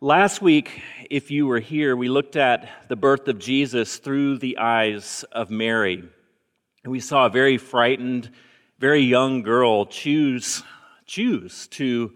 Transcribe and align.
Last 0.00 0.40
week, 0.40 0.80
if 1.10 1.32
you 1.32 1.48
were 1.48 1.58
here, 1.58 1.96
we 1.96 2.08
looked 2.08 2.36
at 2.36 2.68
the 2.86 2.94
birth 2.94 3.26
of 3.26 3.40
Jesus 3.40 3.96
through 3.96 4.38
the 4.38 4.58
eyes 4.58 5.24
of 5.32 5.50
Mary. 5.50 6.04
And 6.84 6.92
we 6.92 7.00
saw 7.00 7.26
a 7.26 7.30
very 7.30 7.58
frightened, 7.58 8.30
very 8.78 9.00
young 9.00 9.42
girl 9.42 9.86
choose, 9.86 10.62
choose 11.04 11.66
to 11.72 12.12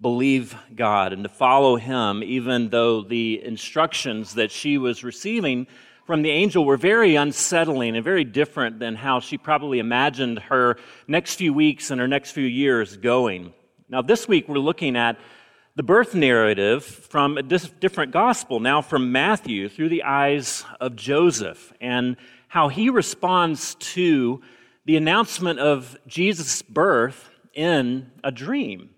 believe 0.00 0.56
God 0.74 1.12
and 1.12 1.22
to 1.22 1.28
follow 1.28 1.76
Him, 1.76 2.24
even 2.24 2.68
though 2.68 3.02
the 3.02 3.40
instructions 3.44 4.34
that 4.34 4.50
she 4.50 4.76
was 4.76 5.04
receiving 5.04 5.68
from 6.06 6.22
the 6.22 6.30
angel 6.30 6.64
were 6.64 6.76
very 6.76 7.14
unsettling 7.14 7.94
and 7.94 8.02
very 8.04 8.24
different 8.24 8.80
than 8.80 8.96
how 8.96 9.20
she 9.20 9.38
probably 9.38 9.78
imagined 9.78 10.40
her 10.40 10.78
next 11.06 11.36
few 11.36 11.54
weeks 11.54 11.92
and 11.92 12.00
her 12.00 12.08
next 12.08 12.32
few 12.32 12.42
years 12.42 12.96
going. 12.96 13.54
Now, 13.88 14.02
this 14.02 14.26
week 14.26 14.48
we're 14.48 14.58
looking 14.58 14.96
at 14.96 15.16
the 15.80 15.84
birth 15.84 16.14
narrative 16.14 16.84
from 16.84 17.38
a 17.38 17.42
different 17.42 18.12
gospel, 18.12 18.60
now 18.60 18.82
from 18.82 19.12
Matthew, 19.12 19.66
through 19.66 19.88
the 19.88 20.02
eyes 20.02 20.62
of 20.78 20.94
Joseph, 20.94 21.72
and 21.80 22.18
how 22.48 22.68
he 22.68 22.90
responds 22.90 23.76
to 23.76 24.42
the 24.84 24.98
announcement 24.98 25.58
of 25.58 25.96
Jesus' 26.06 26.60
birth 26.60 27.30
in 27.54 28.10
a 28.22 28.30
dream. 28.30 28.90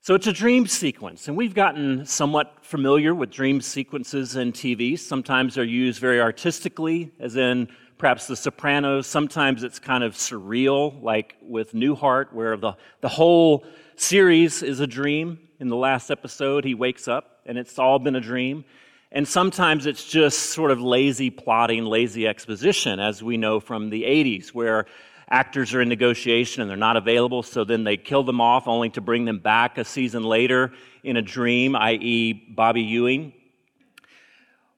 So 0.00 0.16
it's 0.16 0.26
a 0.26 0.32
dream 0.32 0.66
sequence, 0.66 1.28
and 1.28 1.36
we've 1.36 1.54
gotten 1.54 2.06
somewhat 2.06 2.56
familiar 2.62 3.14
with 3.14 3.30
dream 3.30 3.60
sequences 3.60 4.34
in 4.34 4.50
TV. 4.50 4.98
Sometimes 4.98 5.54
they're 5.54 5.62
used 5.62 6.00
very 6.00 6.20
artistically, 6.20 7.12
as 7.20 7.36
in 7.36 7.68
perhaps 7.98 8.26
The 8.26 8.34
Sopranos. 8.34 9.06
Sometimes 9.06 9.62
it's 9.62 9.78
kind 9.78 10.02
of 10.02 10.14
surreal, 10.14 11.00
like 11.04 11.36
with 11.40 11.72
Newhart, 11.72 12.32
where 12.32 12.56
the, 12.56 12.72
the 13.00 13.08
whole 13.08 13.64
series 13.96 14.62
is 14.62 14.80
a 14.80 14.86
dream. 14.86 15.38
In 15.58 15.68
the 15.68 15.76
last 15.76 16.10
episode, 16.10 16.64
he 16.64 16.74
wakes 16.74 17.08
up 17.08 17.40
and 17.46 17.56
it's 17.58 17.78
all 17.78 17.98
been 17.98 18.16
a 18.16 18.20
dream. 18.20 18.64
And 19.12 19.26
sometimes 19.26 19.86
it's 19.86 20.04
just 20.04 20.50
sort 20.50 20.70
of 20.70 20.80
lazy 20.80 21.30
plotting, 21.30 21.84
lazy 21.84 22.26
exposition, 22.26 23.00
as 23.00 23.22
we 23.22 23.36
know 23.36 23.60
from 23.60 23.88
the 23.88 24.02
80s, 24.02 24.48
where 24.48 24.86
actors 25.30 25.74
are 25.74 25.80
in 25.80 25.88
negotiation 25.88 26.60
and 26.60 26.70
they're 26.70 26.76
not 26.76 26.96
available, 26.96 27.42
so 27.42 27.64
then 27.64 27.84
they 27.84 27.96
kill 27.96 28.22
them 28.22 28.40
off 28.40 28.68
only 28.68 28.90
to 28.90 29.00
bring 29.00 29.24
them 29.24 29.38
back 29.38 29.78
a 29.78 29.84
season 29.84 30.22
later 30.22 30.72
in 31.02 31.16
a 31.16 31.22
dream, 31.22 31.74
i.e., 31.76 32.32
Bobby 32.32 32.82
Ewing. 32.82 33.32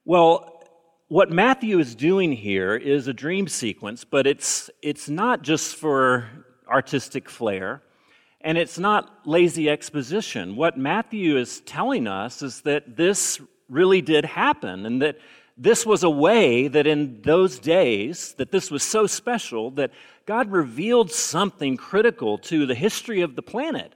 Well, 0.04 0.62
what 1.08 1.30
Matthew 1.30 1.78
is 1.78 1.94
doing 1.94 2.32
here 2.32 2.76
is 2.76 3.08
a 3.08 3.14
dream 3.14 3.48
sequence, 3.48 4.04
but 4.04 4.26
it's, 4.26 4.70
it's 4.82 5.08
not 5.08 5.42
just 5.42 5.76
for 5.76 6.28
artistic 6.68 7.28
flair. 7.28 7.82
And 8.40 8.56
it's 8.56 8.78
not 8.78 9.26
lazy 9.26 9.68
exposition. 9.68 10.56
What 10.56 10.78
Matthew 10.78 11.36
is 11.36 11.60
telling 11.60 12.06
us 12.06 12.42
is 12.42 12.60
that 12.62 12.96
this 12.96 13.40
really 13.68 14.00
did 14.00 14.24
happen 14.24 14.86
and 14.86 15.02
that 15.02 15.18
this 15.56 15.84
was 15.84 16.04
a 16.04 16.10
way 16.10 16.68
that 16.68 16.86
in 16.86 17.20
those 17.22 17.58
days 17.58 18.34
that 18.34 18.52
this 18.52 18.70
was 18.70 18.84
so 18.84 19.06
special 19.06 19.72
that 19.72 19.90
God 20.24 20.52
revealed 20.52 21.10
something 21.10 21.76
critical 21.76 22.38
to 22.38 22.64
the 22.64 22.76
history 22.76 23.22
of 23.22 23.34
the 23.34 23.42
planet 23.42 23.94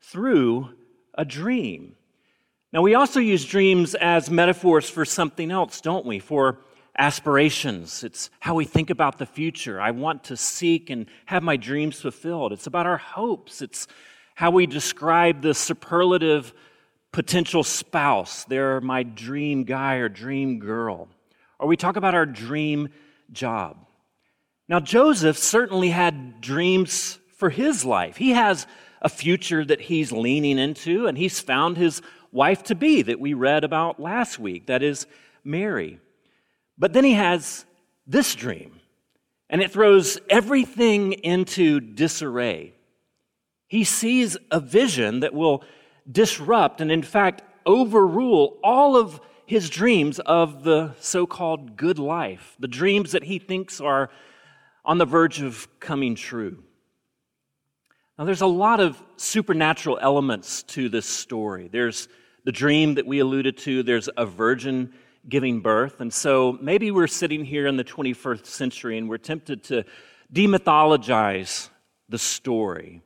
through 0.00 0.70
a 1.14 1.24
dream. 1.24 1.94
Now 2.72 2.82
we 2.82 2.96
also 2.96 3.20
use 3.20 3.44
dreams 3.44 3.94
as 3.94 4.28
metaphors 4.28 4.90
for 4.90 5.04
something 5.04 5.52
else, 5.52 5.80
don't 5.80 6.04
we? 6.04 6.18
For 6.18 6.58
aspirations. 6.96 8.04
It's 8.04 8.30
how 8.40 8.54
we 8.54 8.64
think 8.64 8.90
about 8.90 9.18
the 9.18 9.26
future. 9.26 9.80
I 9.80 9.90
want 9.90 10.24
to 10.24 10.36
seek 10.36 10.90
and 10.90 11.06
have 11.26 11.42
my 11.42 11.56
dreams 11.56 12.00
fulfilled. 12.00 12.52
It's 12.52 12.66
about 12.66 12.86
our 12.86 12.96
hopes. 12.98 13.62
It's 13.62 13.86
how 14.34 14.50
we 14.50 14.66
describe 14.66 15.42
the 15.42 15.54
superlative 15.54 16.52
potential 17.12 17.62
spouse. 17.62 18.44
They're 18.44 18.80
my 18.80 19.02
dream 19.02 19.64
guy 19.64 19.96
or 19.96 20.08
dream 20.08 20.58
girl. 20.58 21.08
Or 21.58 21.68
we 21.68 21.76
talk 21.76 21.96
about 21.96 22.14
our 22.14 22.26
dream 22.26 22.88
job. 23.32 23.76
Now, 24.68 24.80
Joseph 24.80 25.38
certainly 25.38 25.90
had 25.90 26.40
dreams 26.40 27.18
for 27.36 27.50
his 27.50 27.84
life. 27.84 28.16
He 28.16 28.30
has 28.30 28.66
a 29.02 29.08
future 29.08 29.64
that 29.64 29.82
he's 29.82 30.10
leaning 30.10 30.58
into, 30.58 31.06
and 31.06 31.18
he's 31.18 31.38
found 31.38 31.76
his 31.76 32.00
wife 32.32 32.62
to 32.64 32.74
be 32.74 33.02
that 33.02 33.20
we 33.20 33.34
read 33.34 33.62
about 33.62 34.00
last 34.00 34.38
week. 34.38 34.66
That 34.66 34.82
is 34.82 35.06
Mary. 35.44 36.00
But 36.78 36.92
then 36.92 37.04
he 37.04 37.14
has 37.14 37.64
this 38.06 38.34
dream, 38.34 38.80
and 39.48 39.62
it 39.62 39.70
throws 39.70 40.18
everything 40.28 41.12
into 41.12 41.80
disarray. 41.80 42.74
He 43.68 43.84
sees 43.84 44.36
a 44.50 44.60
vision 44.60 45.20
that 45.20 45.34
will 45.34 45.64
disrupt 46.10 46.80
and, 46.80 46.90
in 46.90 47.02
fact, 47.02 47.42
overrule 47.64 48.58
all 48.62 48.96
of 48.96 49.20
his 49.46 49.70
dreams 49.70 50.18
of 50.20 50.64
the 50.64 50.94
so 51.00 51.26
called 51.26 51.76
good 51.76 51.98
life, 51.98 52.56
the 52.58 52.68
dreams 52.68 53.12
that 53.12 53.24
he 53.24 53.38
thinks 53.38 53.80
are 53.80 54.10
on 54.84 54.98
the 54.98 55.04
verge 55.04 55.40
of 55.40 55.68
coming 55.80 56.14
true. 56.14 56.62
Now, 58.18 58.24
there's 58.24 58.42
a 58.42 58.46
lot 58.46 58.80
of 58.80 59.02
supernatural 59.16 59.98
elements 60.00 60.62
to 60.64 60.88
this 60.88 61.06
story. 61.06 61.68
There's 61.70 62.08
the 62.44 62.52
dream 62.52 62.94
that 62.94 63.06
we 63.06 63.18
alluded 63.18 63.56
to, 63.58 63.82
there's 63.82 64.08
a 64.16 64.26
virgin 64.26 64.92
giving 65.28 65.60
birth. 65.60 66.00
And 66.00 66.12
so 66.12 66.58
maybe 66.60 66.90
we're 66.90 67.06
sitting 67.06 67.44
here 67.44 67.66
in 67.66 67.76
the 67.76 67.84
21st 67.84 68.46
century 68.46 68.98
and 68.98 69.08
we're 69.08 69.18
tempted 69.18 69.64
to 69.64 69.84
demythologize 70.32 71.68
the 72.08 72.18
story, 72.18 73.02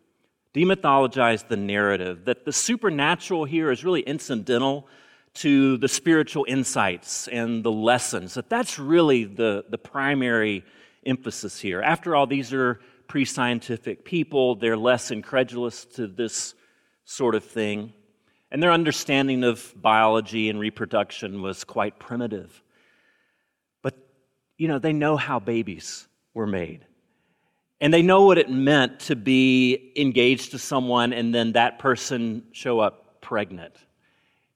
demythologize 0.55 1.47
the 1.47 1.57
narrative, 1.57 2.25
that 2.25 2.45
the 2.45 2.53
supernatural 2.53 3.45
here 3.45 3.71
is 3.71 3.85
really 3.85 4.01
incidental 4.01 4.89
to 5.35 5.77
the 5.77 5.89
spiritual 5.89 6.45
insights 6.49 7.29
and 7.29 7.63
the 7.63 7.71
lessons, 7.71 8.35
that 8.35 8.49
that's 8.49 8.79
really 8.79 9.25
the, 9.25 9.65
the 9.69 9.79
primary 9.79 10.65
emphasis 11.07 11.61
here. 11.61 11.81
After 11.81 12.17
all, 12.17 12.27
these 12.27 12.53
are 12.53 12.81
pre 13.07 13.25
scientific 13.25 14.05
people, 14.05 14.57
they're 14.57 14.77
less 14.77 15.11
incredulous 15.11 15.85
to 15.85 16.07
this 16.07 16.55
sort 17.05 17.35
of 17.35 17.45
thing. 17.45 17.93
And 18.51 18.63
their 18.63 18.73
understanding 18.73 19.45
of 19.45 19.75
biology 19.77 20.49
and 20.49 20.59
reproduction 20.59 21.43
was 21.43 21.65
quite 21.65 21.99
primitive. 21.99 22.63
But, 23.83 23.95
you 24.57 24.69
know, 24.69 24.79
they 24.79 24.93
know 24.93 25.17
how 25.17 25.39
babies 25.39 26.09
were 26.33 26.47
made. 26.47 26.87
And 27.81 27.93
they 27.93 28.03
know 28.03 28.25
what 28.25 28.39
it 28.39 28.51
meant 28.51 29.01
to 29.01 29.17
be 29.17 29.93
engaged 29.97 30.53
to 30.53 30.59
someone 30.59 31.13
and 31.13 31.35
then 31.35 31.53
that 31.53 31.79
person 31.79 32.45
show 32.53 32.81
up 32.81 33.21
pregnant. 33.21 33.77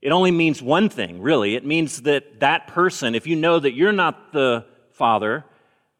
It 0.00 0.10
only 0.10 0.32
means 0.32 0.60
one 0.60 0.88
thing, 0.88 1.20
really. 1.20 1.54
It 1.54 1.64
means 1.64 2.02
that 2.02 2.40
that 2.40 2.66
person, 2.66 3.14
if 3.14 3.26
you 3.26 3.36
know 3.36 3.60
that 3.60 3.74
you're 3.74 3.92
not 3.92 4.32
the 4.32 4.66
father, 4.90 5.44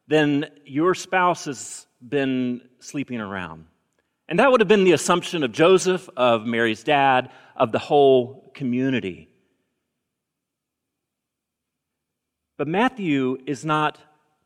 then 0.07 0.49
your 0.65 0.93
spouse 0.93 1.45
has 1.45 1.87
been 2.05 2.61
sleeping 2.79 3.21
around. 3.21 3.65
And 4.29 4.39
that 4.39 4.51
would 4.51 4.61
have 4.61 4.67
been 4.67 4.83
the 4.83 4.93
assumption 4.93 5.43
of 5.43 5.51
Joseph, 5.51 6.09
of 6.15 6.45
Mary's 6.45 6.83
dad, 6.83 7.29
of 7.55 7.71
the 7.71 7.79
whole 7.79 8.51
community. 8.53 9.29
But 12.57 12.67
Matthew 12.67 13.37
is 13.45 13.65
not 13.65 13.97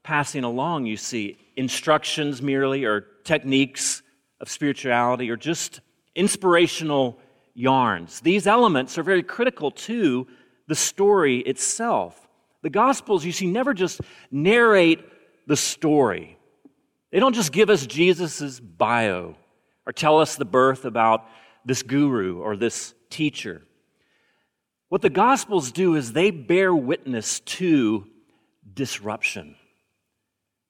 passing 0.01 0.43
along, 0.43 0.85
you 0.85 0.97
see, 0.97 1.37
instructions 1.55 2.41
merely 2.41 2.85
or 2.85 3.01
techniques 3.23 4.01
of 4.39 4.49
spirituality 4.49 5.29
or 5.29 5.35
just 5.35 5.81
inspirational 6.15 7.19
yarns. 7.53 8.21
These 8.21 8.47
elements 8.47 8.97
are 8.97 9.03
very 9.03 9.23
critical 9.23 9.71
to 9.71 10.27
the 10.67 10.75
story 10.75 11.39
itself. 11.39 12.27
The 12.61 12.69
Gospels, 12.69 13.25
you 13.25 13.31
see, 13.31 13.47
never 13.47 13.73
just 13.73 14.01
narrate 14.31 15.03
the 15.47 15.55
story, 15.55 16.37
they 17.11 17.19
don't 17.19 17.35
just 17.35 17.53
give 17.53 17.69
us 17.69 17.85
Jesus' 17.85 18.59
bio 18.59 19.35
or 19.87 19.93
tell 19.93 20.19
us 20.19 20.35
the 20.35 20.45
birth 20.45 20.83
about 20.83 21.23
this 21.65 21.81
guru 21.81 22.41
or 22.41 22.57
this 22.57 22.93
teacher. 23.09 23.61
What 24.89 25.01
the 25.01 25.09
Gospels 25.09 25.71
do 25.71 25.95
is 25.95 26.11
they 26.11 26.29
bear 26.29 26.75
witness 26.75 27.39
to 27.39 28.05
disruption. 28.71 29.55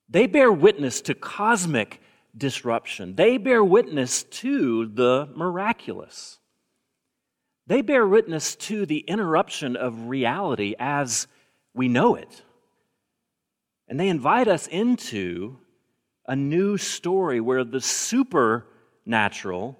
They 0.08 0.28
bear 0.28 0.52
witness 0.52 1.00
to 1.02 1.14
cosmic 1.14 2.00
disruption. 2.36 3.16
They 3.16 3.38
bear 3.38 3.62
witness 3.62 4.22
to 4.22 4.86
the 4.86 5.28
miraculous. 5.34 6.38
They 7.66 7.82
bear 7.82 8.06
witness 8.06 8.54
to 8.56 8.86
the 8.86 9.00
interruption 9.00 9.76
of 9.76 10.06
reality 10.06 10.74
as 10.78 11.26
we 11.74 11.88
know 11.88 12.14
it. 12.14 12.42
And 13.88 13.98
they 13.98 14.08
invite 14.08 14.46
us 14.46 14.68
into 14.68 15.58
a 16.26 16.36
new 16.36 16.76
story 16.76 17.40
where 17.40 17.64
the 17.64 17.80
supernatural 19.08 19.74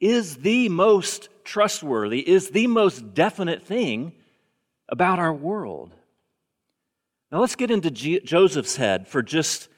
is 0.00 0.36
the 0.36 0.68
most 0.70 1.28
trustworthy, 1.44 2.26
is 2.26 2.48
the 2.50 2.66
most 2.66 3.12
definite 3.12 3.62
thing 3.62 4.12
about 4.88 5.18
our 5.18 5.32
world. 5.32 5.94
Now 7.30 7.40
let's 7.40 7.54
get 7.54 7.70
into 7.70 7.90
G- 7.90 8.20
Joseph's 8.20 8.76
head 8.76 9.06
for 9.06 9.22
just 9.22 9.68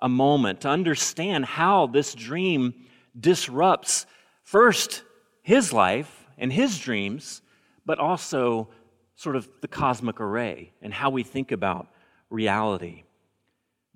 a 0.00 0.08
moment 0.08 0.60
to 0.60 0.68
understand 0.68 1.44
how 1.44 1.88
this 1.88 2.14
dream 2.14 2.74
disrupts 3.18 4.06
first 4.44 5.02
his 5.42 5.72
life 5.72 6.24
and 6.38 6.52
his 6.52 6.78
dreams, 6.78 7.42
but 7.84 7.98
also 7.98 8.68
sort 9.16 9.34
of 9.34 9.48
the 9.62 9.68
cosmic 9.68 10.20
array 10.20 10.72
and 10.80 10.94
how 10.94 11.10
we 11.10 11.24
think 11.24 11.50
about 11.50 11.88
reality. 12.30 13.02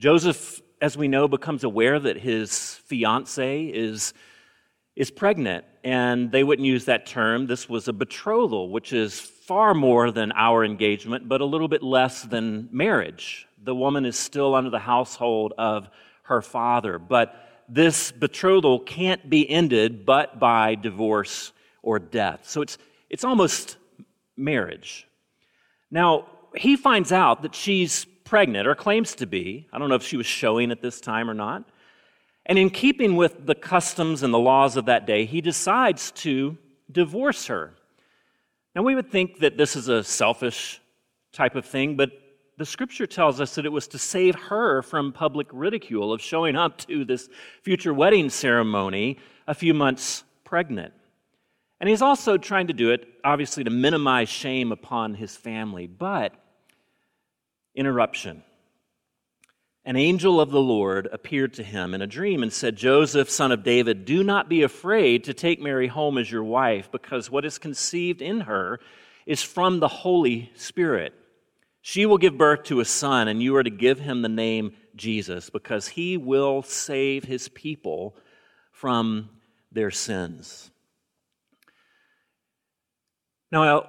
Joseph, 0.01 0.61
as 0.81 0.97
we 0.97 1.07
know, 1.07 1.29
becomes 1.29 1.63
aware 1.63 1.99
that 2.01 2.19
his 2.19 2.75
fiancee 2.87 3.71
is, 3.73 4.13
is 4.99 5.13
pregnant, 5.13 5.65
and 5.85 6.33
they 6.33 6.43
wouldn't 6.43 6.67
use 6.67 6.87
that 6.87 7.07
term. 7.07 7.47
This 7.47 7.69
was 7.69 7.87
a 7.87 7.93
betrothal, 7.93 8.69
which 8.69 8.93
is 8.93 9.21
far 9.21 9.73
more 9.73 10.11
than 10.11 10.33
our 10.33 10.65
engagement, 10.65 11.29
but 11.29 11.41
a 11.41 11.45
little 11.45 11.69
bit 11.69 11.85
less 11.85 12.25
than 12.25 12.69
marriage. 12.73 13.47
The 13.63 13.77
woman 13.77 14.05
is 14.05 14.19
still 14.19 14.57
under 14.57 14.71
the 14.71 14.81
household 14.81 15.53
of 15.57 15.89
her 16.25 16.43
father, 16.43 16.99
but 16.99 17.63
this 17.69 18.11
betrothal 18.11 18.81
can't 18.81 19.31
be 19.31 19.49
ended 19.49 20.05
but 20.05 20.41
by 20.41 20.75
divorce 20.75 21.53
or 21.81 22.01
death. 22.01 22.41
So 22.49 22.61
it's, 22.61 22.77
it's 23.09 23.23
almost 23.23 23.77
marriage. 24.37 25.07
Now, 25.93 26.27
he 26.57 26.75
finds 26.75 27.13
out 27.13 27.43
that 27.43 27.55
she's 27.55 28.05
pregnant, 28.25 28.67
or 28.67 28.75
claims 28.75 29.15
to 29.15 29.27
be. 29.27 29.69
I 29.73 29.79
don't 29.79 29.91
know 29.91 29.95
if 29.95 30.03
she 30.03 30.17
was 30.17 30.27
showing 30.27 30.73
at 30.73 30.83
this 30.83 31.01
time 31.01 31.31
or 31.31 31.35
not. 31.35 31.71
And 32.49 32.59
in 32.59 32.71
keeping 32.71 33.15
with 33.17 33.47
the 33.47 33.55
customs 33.55 34.23
and 34.23 34.33
the 34.33 34.39
laws 34.39 34.77
of 34.77 34.87
that 34.87 35.07
day, 35.07 35.27
he 35.27 35.43
decides 35.43 36.11
to 36.13 36.57
divorce 36.91 37.47
her. 37.47 37.75
Now, 38.75 38.83
we 38.83 38.95
would 38.95 39.11
think 39.11 39.41
that 39.41 39.59
this 39.59 39.77
is 39.77 39.89
a 39.89 40.03
selfish 40.03 40.81
type 41.33 41.55
of 41.55 41.67
thing, 41.67 41.97
but 41.97 42.11
the 42.57 42.65
scripture 42.65 43.07
tells 43.07 43.41
us 43.41 43.55
that 43.55 43.67
it 43.67 43.73
was 43.73 43.87
to 43.89 43.99
save 43.99 44.35
her 44.35 44.83
from 44.83 45.13
public 45.13 45.47
ridicule 45.53 46.13
of 46.13 46.23
showing 46.23 46.57
up 46.57 46.79
to 46.79 47.05
this 47.05 47.29
future 47.63 47.93
wedding 47.93 48.31
ceremony 48.31 49.19
a 49.47 49.55
few 49.55 49.75
months 49.75 50.25
pregnant. 50.43 50.93
And 51.81 51.89
he's 51.89 52.03
also 52.03 52.37
trying 52.37 52.67
to 52.69 52.73
do 52.73 52.91
it, 52.91 53.07
obviously, 53.23 53.63
to 53.65 53.71
minimize 53.71 54.29
shame 54.29 54.73
upon 54.73 55.15
his 55.15 55.37
family. 55.37 55.87
But, 55.87 56.35
interruption. 57.75 58.43
An 59.89 59.97
angel 59.97 60.39
of 60.39 60.51
the 60.51 60.61
Lord 60.61 61.09
appeared 61.13 61.55
to 61.55 61.63
him 61.63 61.95
in 61.95 62.03
a 62.03 62.07
dream 62.07 62.43
and 62.43 62.53
said, 62.53 62.77
Joseph, 62.77 63.31
son 63.31 63.53
of 63.53 63.63
David, 63.63 64.05
do 64.05 64.23
not 64.23 64.47
be 64.47 64.63
afraid 64.63 65.25
to 65.25 65.33
take 65.33 65.63
Mary 65.63 65.87
home 65.87 66.19
as 66.19 66.31
your 66.31 66.45
wife, 66.45 66.93
because 66.93 67.31
what 67.31 67.47
is 67.47 67.57
conceived 67.57 68.21
in 68.21 68.41
her 68.41 68.81
is 69.25 69.43
from 69.43 69.81
the 69.81 69.89
Holy 69.89 70.53
Spirit. 70.55 71.15
She 71.81 72.05
will 72.05 72.19
give 72.19 72.37
birth 72.37 72.65
to 72.65 72.81
a 72.81 72.85
son, 72.85 73.29
and 73.29 73.43
you 73.43 73.57
are 73.57 73.63
to 73.63 73.71
give 73.71 73.99
him 73.99 74.21
the 74.21 74.29
name 74.29 74.75
Jesus, 74.95 75.49
because 75.49 75.89
he 75.89 76.19
will 76.19 76.61
save 76.63 77.25
his 77.25 77.49
people 77.49 78.15
from 78.73 79.31
their 79.73 79.91
sins. 79.91 80.71
Now, 83.51 83.89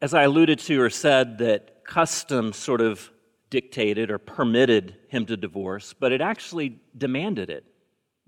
as 0.00 0.14
I 0.14 0.22
alluded 0.22 0.60
to 0.60 0.80
or 0.80 0.90
said, 0.90 1.38
that 1.38 1.84
custom 1.84 2.52
sort 2.52 2.80
of 2.80 3.10
dictated 3.50 4.10
or 4.10 4.18
permitted 4.18 4.96
him 5.14 5.26
to 5.26 5.36
divorce, 5.36 5.94
but 5.98 6.12
it 6.12 6.20
actually 6.20 6.80
demanded 6.96 7.50
it. 7.50 7.64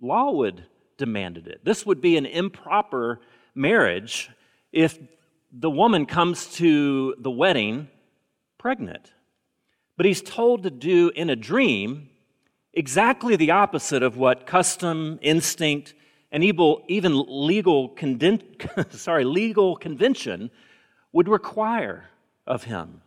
Law 0.01 0.31
would 0.33 0.65
demanded 0.99 1.47
it. 1.47 1.65
This 1.65 1.85
would 1.85 2.01
be 2.01 2.17
an 2.17 2.27
improper 2.27 3.21
marriage 3.55 4.31
if 4.73 4.99
the 5.53 5.71
woman 5.71 6.07
comes 6.07 6.55
to 6.55 7.15
the 7.19 7.31
wedding 7.31 7.89
pregnant. 8.59 9.13
But 9.97 10.07
he's 10.07 10.23
told 10.23 10.63
to 10.65 10.71
do 10.71 11.11
in 11.15 11.31
a 11.31 11.37
dream 11.37 12.11
exactly 12.73 13.37
the 13.37 13.53
opposite 13.53 14.03
of 14.03 14.17
what 14.17 14.47
custom, 14.47 15.19
instinct, 15.23 15.95
and 16.31 16.45
even 16.45 17.25
legal, 17.27 17.91
conden- 17.91 18.93
sorry, 18.93 19.25
legal 19.25 19.77
convention 19.77 20.51
would 21.13 21.29
require 21.29 22.11
of 22.47 22.65
him. 22.65 23.01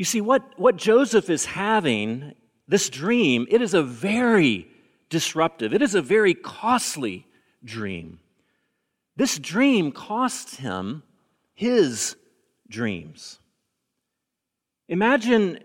You 0.00 0.06
see, 0.06 0.22
what, 0.22 0.58
what 0.58 0.76
Joseph 0.76 1.28
is 1.28 1.44
having, 1.44 2.32
this 2.66 2.88
dream, 2.88 3.46
it 3.50 3.60
is 3.60 3.74
a 3.74 3.82
very 3.82 4.66
disruptive, 5.10 5.74
it 5.74 5.82
is 5.82 5.94
a 5.94 6.00
very 6.00 6.32
costly 6.32 7.26
dream. 7.62 8.18
This 9.16 9.38
dream 9.38 9.92
costs 9.92 10.56
him 10.56 11.02
his 11.52 12.16
dreams. 12.66 13.40
Imagine 14.88 15.58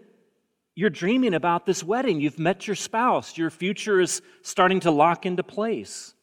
you're 0.75 0.89
dreaming 0.89 1.33
about 1.33 1.65
this 1.65 1.81
wedding. 1.81 2.19
You've 2.19 2.37
met 2.37 2.67
your 2.67 2.75
spouse. 2.75 3.37
Your 3.37 3.49
future 3.49 4.01
is 4.01 4.21
starting 4.41 4.81
to 4.81 4.91
lock 4.91 5.25
into 5.25 5.43
place. 5.43 6.13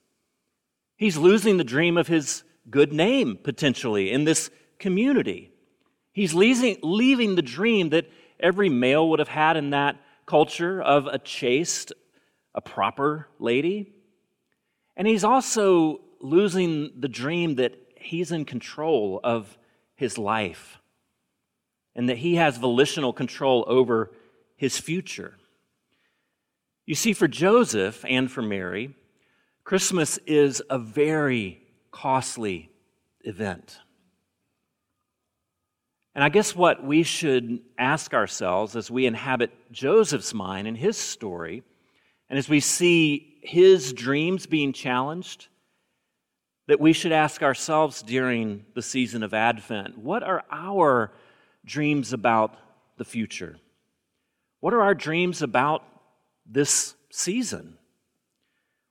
He's 0.97 1.17
losing 1.17 1.57
the 1.57 1.65
dream 1.65 1.97
of 1.97 2.09
his 2.09 2.45
good 2.69 2.93
name, 2.93 3.39
potentially, 3.43 4.13
in 4.13 4.25
this 4.25 4.51
community. 4.79 5.52
He's 6.13 6.35
leaving, 6.35 6.79
leaving 6.83 7.35
the 7.35 7.43
dream 7.43 7.91
that 7.91 8.11
every 8.39 8.69
male 8.69 9.09
would 9.11 9.19
have 9.19 9.29
had 9.29 9.57
in 9.57 9.71
that 9.71 9.97
culture 10.27 10.81
of 10.81 11.07
a 11.07 11.19
chaste, 11.19 11.93
a 12.55 12.61
proper 12.61 13.29
lady. 13.39 13.93
And 14.97 15.09
he's 15.09 15.25
also 15.25 16.01
losing 16.21 17.01
the 17.01 17.09
dream 17.09 17.57
that 17.57 17.75
he's 17.97 18.31
in 18.31 18.45
control 18.45 19.21
of 19.25 19.57
his 19.95 20.19
life 20.19 20.79
and 21.95 22.09
that 22.09 22.19
he 22.19 22.37
has 22.37 22.57
volitional 22.59 23.13
control 23.13 23.65
over 23.67 24.13
his 24.57 24.79
future. 24.79 25.37
You 26.87 26.95
see, 26.95 27.13
for 27.13 27.29
Joseph 27.29 28.05
and 28.09 28.31
for 28.31 28.43
Mary, 28.43 28.95
Christmas 29.65 30.19
is 30.27 30.63
a 30.69 30.79
very 30.79 31.63
costly 31.91 32.71
event. 33.21 33.79
And 36.15 36.23
I 36.23 36.29
guess 36.29 36.55
what 36.55 36.85
we 36.85 37.03
should 37.03 37.61
ask 37.79 38.13
ourselves 38.13 38.77
as 38.77 38.91
we 38.91 39.07
inhabit 39.07 39.51
Joseph's 39.73 40.35
mind 40.35 40.69
and 40.69 40.77
his 40.77 40.97
story, 40.97 41.63
and 42.29 42.39
as 42.39 42.49
we 42.49 42.61
see 42.61 43.39
his 43.43 43.93
dreams 43.93 44.47
being 44.47 44.73
challenged, 44.73 45.49
that 46.69 46.81
we 46.81 46.93
should 46.93 47.13
ask 47.13 47.43
ourselves 47.43 48.03
during 48.03 48.65
the 48.75 48.83
season 48.83 49.23
of 49.23 49.35
Advent 49.35 49.99
what 49.99 50.23
are 50.23 50.45
our 50.51 51.13
dreams 51.65 52.13
about 52.13 52.57
the 52.99 53.05
future? 53.05 53.59
What 54.61 54.75
are 54.75 54.83
our 54.83 54.95
dreams 54.95 55.43
about 55.43 55.83
this 56.47 56.95
season? 57.11 57.79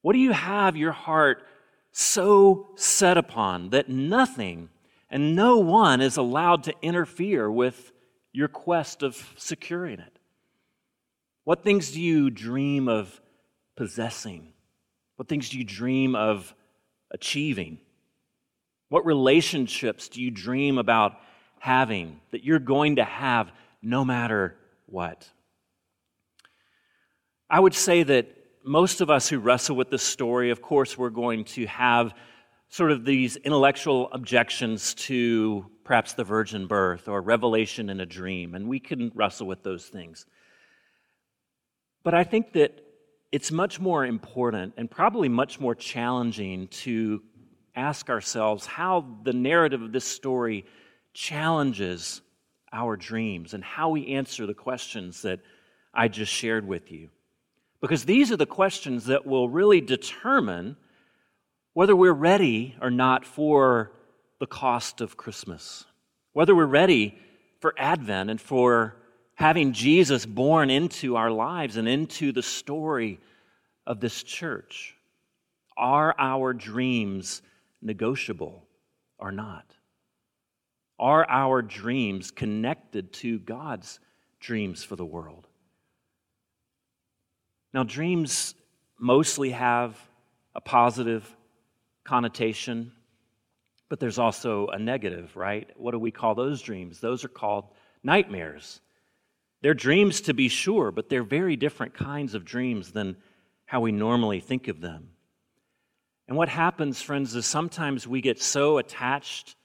What 0.01 0.13
do 0.13 0.19
you 0.19 0.31
have 0.31 0.75
your 0.75 0.91
heart 0.91 1.43
so 1.91 2.69
set 2.75 3.17
upon 3.17 3.69
that 3.69 3.89
nothing 3.89 4.69
and 5.11 5.35
no 5.35 5.57
one 5.57 6.01
is 6.01 6.17
allowed 6.17 6.63
to 6.63 6.73
interfere 6.81 7.51
with 7.51 7.91
your 8.33 8.47
quest 8.47 9.03
of 9.03 9.23
securing 9.37 9.99
it? 9.99 10.17
What 11.43 11.63
things 11.63 11.91
do 11.91 12.01
you 12.01 12.31
dream 12.31 12.87
of 12.87 13.21
possessing? 13.75 14.53
What 15.17 15.27
things 15.27 15.49
do 15.49 15.59
you 15.59 15.63
dream 15.63 16.15
of 16.15 16.55
achieving? 17.11 17.77
What 18.89 19.05
relationships 19.05 20.09
do 20.09 20.21
you 20.21 20.31
dream 20.31 20.79
about 20.79 21.17
having, 21.61 22.19
that 22.31 22.43
you're 22.43 22.57
going 22.57 22.95
to 22.95 23.03
have 23.03 23.51
no 23.83 24.03
matter 24.03 24.55
what. 24.87 25.29
I 27.47 27.59
would 27.59 27.75
say 27.75 28.01
that 28.01 28.35
most 28.63 28.99
of 28.99 29.11
us 29.11 29.29
who 29.29 29.37
wrestle 29.37 29.75
with 29.75 29.91
this 29.91 30.01
story, 30.01 30.49
of 30.49 30.63
course, 30.63 30.97
we're 30.97 31.11
going 31.11 31.43
to 31.45 31.67
have 31.67 32.15
sort 32.71 32.89
of 32.89 33.03
these 33.03 33.35
intellectual 33.35 34.09
objections 34.13 34.93
to 34.93 35.65
perhaps 35.83 36.13
the 36.13 36.23
virgin 36.23 36.67
birth 36.67 37.09
or 37.09 37.21
revelation 37.21 37.89
in 37.89 37.99
a 37.99 38.05
dream, 38.05 38.55
and 38.55 38.67
we 38.67 38.79
can 38.79 39.11
wrestle 39.13 39.45
with 39.45 39.61
those 39.61 39.85
things. 39.85 40.25
But 42.01 42.13
I 42.13 42.23
think 42.23 42.53
that 42.53 42.81
it's 43.29 43.51
much 43.51 43.81
more 43.81 44.05
important 44.05 44.73
and 44.77 44.89
probably 44.89 45.27
much 45.27 45.59
more 45.59 45.75
challenging 45.75 46.69
to 46.69 47.21
ask 47.75 48.09
ourselves 48.09 48.65
how 48.65 49.05
the 49.23 49.33
narrative 49.33 49.81
of 49.81 49.91
this 49.91 50.05
story 50.05 50.65
challenges 51.13 52.21
our 52.71 52.95
dreams 52.95 53.53
and 53.53 53.61
how 53.61 53.89
we 53.89 54.07
answer 54.07 54.45
the 54.45 54.53
questions 54.53 55.23
that 55.23 55.41
I 55.93 56.07
just 56.07 56.31
shared 56.31 56.65
with 56.65 56.89
you. 56.89 57.09
Because 57.81 58.05
these 58.05 58.31
are 58.31 58.37
the 58.37 58.45
questions 58.45 59.07
that 59.07 59.25
will 59.25 59.49
really 59.49 59.81
determine 59.81 60.77
whether 61.73 61.95
we're 61.95 62.11
ready 62.13 62.75
or 62.81 62.91
not 62.91 63.25
for 63.25 63.91
the 64.39 64.47
cost 64.47 65.01
of 65.01 65.17
Christmas, 65.17 65.85
whether 66.33 66.55
we're 66.55 66.65
ready 66.65 67.17
for 67.59 67.73
Advent 67.77 68.29
and 68.29 68.41
for 68.41 68.95
having 69.35 69.73
Jesus 69.73 70.25
born 70.25 70.69
into 70.69 71.15
our 71.15 71.31
lives 71.31 71.77
and 71.77 71.87
into 71.87 72.31
the 72.31 72.43
story 72.43 73.19
of 73.87 73.99
this 73.99 74.23
church. 74.23 74.95
Are 75.77 76.13
our 76.17 76.53
dreams 76.53 77.41
negotiable 77.81 78.67
or 79.17 79.31
not? 79.31 79.65
Are 80.99 81.27
our 81.27 81.61
dreams 81.61 82.29
connected 82.29 83.13
to 83.13 83.39
God's 83.39 83.99
dreams 84.39 84.83
for 84.83 84.95
the 84.95 85.05
world? 85.05 85.47
Now, 87.73 87.83
dreams 87.83 88.53
mostly 88.99 89.51
have 89.51 89.97
a 90.53 90.61
positive 90.61 91.35
connotation, 92.03 92.91
But 93.91 93.99
there's 93.99 94.19
also 94.19 94.67
a 94.67 94.79
negative, 94.79 95.35
right? 95.35 95.69
What 95.75 95.91
do 95.91 95.99
we 95.99 96.11
call 96.11 96.33
those 96.33 96.61
dreams? 96.61 97.01
Those 97.01 97.25
are 97.25 97.27
called 97.27 97.65
nightmares. 98.01 98.79
They're 99.61 99.73
dreams 99.73 100.21
to 100.21 100.33
be 100.33 100.47
sure, 100.47 100.91
but 100.91 101.09
they're 101.09 101.23
very 101.23 101.57
different 101.57 101.93
kinds 101.93 102.33
of 102.33 102.45
dreams 102.45 102.93
than 102.93 103.17
how 103.65 103.81
we 103.81 103.91
normally 103.91 104.39
think 104.39 104.69
of 104.69 104.79
them. 104.79 105.09
And 106.29 106.37
what 106.37 106.47
happens, 106.47 107.01
friends, 107.01 107.35
is 107.35 107.45
sometimes 107.45 108.07
we 108.07 108.21
get 108.21 108.41
so 108.41 108.77
attached 108.77 109.57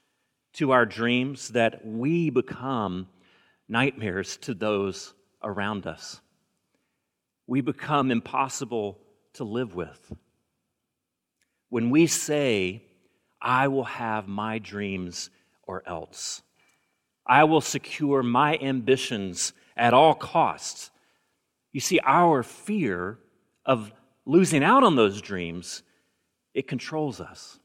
to 0.55 0.71
our 0.71 0.85
dreams 0.85 1.47
that 1.49 1.85
we 1.85 2.29
become 2.29 3.07
nightmares 3.69 4.35
to 4.39 4.53
those 4.53 5.13
around 5.41 5.87
us. 5.87 6.19
We 7.47 7.61
become 7.61 8.11
impossible 8.11 8.99
to 9.35 9.45
live 9.45 9.73
with. 9.73 10.11
When 11.69 11.89
we 11.89 12.07
say, 12.07 12.83
I 13.41 13.67
will 13.67 13.83
have 13.83 14.27
my 14.27 14.59
dreams 14.59 15.29
or 15.63 15.83
else, 15.87 16.41
I 17.25 17.43
will 17.43 17.61
secure 17.61 18.23
my 18.23 18.57
ambitions 18.57 19.53
at 19.75 19.93
all 19.93 20.15
costs. 20.15 20.91
You 21.73 21.81
see, 21.81 21.99
our 22.03 22.41
fear 22.41 23.19
of 23.65 23.91
losing 24.25 24.63
out 24.63 24.83
on 24.83 24.95
those 24.95 25.21
dreams, 25.21 25.83
it 26.53 26.67
controls 26.67 27.19
us. 27.19 27.59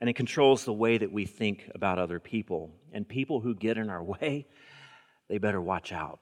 And 0.00 0.10
it 0.10 0.14
controls 0.14 0.64
the 0.64 0.72
way 0.72 0.98
that 0.98 1.12
we 1.12 1.24
think 1.24 1.70
about 1.74 1.98
other 1.98 2.18
people. 2.18 2.70
And 2.92 3.08
people 3.08 3.40
who 3.40 3.54
get 3.54 3.78
in 3.78 3.90
our 3.90 4.02
way, 4.20 4.46
they 5.28 5.38
better 5.38 5.60
watch 5.60 5.92
out, 5.92 6.18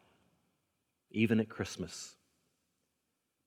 even 1.11 1.41
at 1.41 1.49
Christmas. 1.49 2.15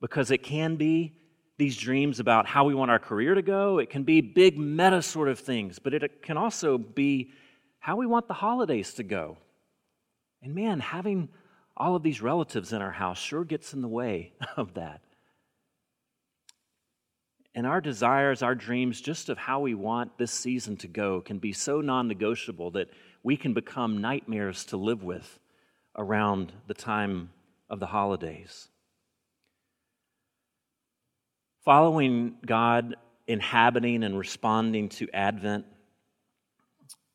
Because 0.01 0.31
it 0.31 0.43
can 0.43 0.75
be 0.75 1.13
these 1.57 1.77
dreams 1.77 2.19
about 2.19 2.45
how 2.45 2.65
we 2.65 2.75
want 2.75 2.91
our 2.91 2.99
career 2.99 3.33
to 3.35 3.41
go, 3.41 3.79
it 3.79 3.89
can 3.89 4.03
be 4.03 4.21
big 4.21 4.57
meta 4.57 5.01
sort 5.01 5.29
of 5.29 5.39
things, 5.39 5.79
but 5.79 5.93
it 5.93 6.21
can 6.21 6.37
also 6.37 6.77
be 6.77 7.31
how 7.79 7.95
we 7.95 8.05
want 8.05 8.27
the 8.27 8.33
holidays 8.33 8.93
to 8.95 9.03
go. 9.03 9.37
And 10.41 10.53
man, 10.53 10.79
having 10.79 11.29
all 11.77 11.95
of 11.95 12.03
these 12.03 12.21
relatives 12.21 12.73
in 12.73 12.81
our 12.81 12.91
house 12.91 13.17
sure 13.17 13.43
gets 13.43 13.73
in 13.73 13.81
the 13.81 13.87
way 13.87 14.33
of 14.57 14.73
that. 14.73 15.01
And 17.53 17.65
our 17.65 17.79
desires, 17.79 18.43
our 18.43 18.53
dreams, 18.53 18.99
just 18.99 19.29
of 19.29 19.37
how 19.37 19.61
we 19.61 19.75
want 19.75 20.17
this 20.17 20.31
season 20.31 20.75
to 20.77 20.89
go, 20.89 21.21
can 21.21 21.39
be 21.39 21.53
so 21.53 21.79
non 21.79 22.09
negotiable 22.09 22.71
that 22.71 22.89
we 23.23 23.37
can 23.37 23.53
become 23.53 24.01
nightmares 24.01 24.65
to 24.65 24.77
live 24.77 25.03
with 25.03 25.39
around 25.95 26.51
the 26.67 26.73
time 26.73 27.29
of 27.69 27.79
the 27.79 27.85
holidays. 27.85 28.67
Following 31.65 32.35
God, 32.45 32.95
inhabiting 33.25 34.03
and 34.03 34.19
responding 34.19 34.89
to 34.89 35.09
Advent, 35.11 35.65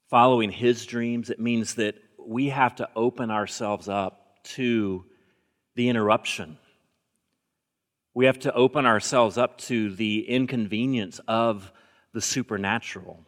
following 0.08 0.50
His 0.50 0.84
dreams, 0.86 1.30
it 1.30 1.38
means 1.38 1.76
that 1.76 1.94
we 2.18 2.48
have 2.48 2.74
to 2.76 2.88
open 2.96 3.30
ourselves 3.30 3.88
up 3.88 4.42
to 4.42 5.04
the 5.76 5.88
interruption. 5.88 6.58
We 8.12 8.26
have 8.26 8.40
to 8.40 8.52
open 8.52 8.86
ourselves 8.86 9.38
up 9.38 9.58
to 9.58 9.94
the 9.94 10.28
inconvenience 10.28 11.20
of 11.28 11.70
the 12.12 12.20
supernatural. 12.20 13.24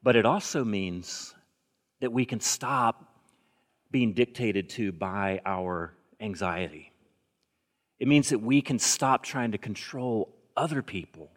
But 0.00 0.14
it 0.14 0.26
also 0.26 0.64
means 0.64 1.34
that 2.00 2.12
we 2.12 2.24
can 2.24 2.38
stop 2.38 3.04
being 3.90 4.12
dictated 4.12 4.70
to 4.70 4.92
by 4.92 5.40
our 5.44 5.92
anxiety. 6.20 6.89
It 8.00 8.08
means 8.08 8.30
that 8.30 8.40
we 8.40 8.62
can 8.62 8.78
stop 8.78 9.22
trying 9.22 9.52
to 9.52 9.58
control 9.58 10.34
other 10.56 10.82
people. 10.82 11.30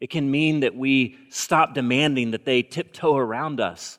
It 0.00 0.10
can 0.10 0.30
mean 0.30 0.60
that 0.60 0.74
we 0.74 1.16
stop 1.28 1.74
demanding 1.74 2.32
that 2.32 2.46
they 2.46 2.62
tiptoe 2.62 3.16
around 3.16 3.60
us 3.60 3.98